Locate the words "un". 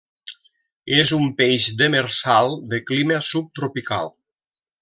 1.17-1.27